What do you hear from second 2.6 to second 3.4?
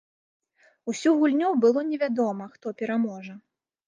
пераможа.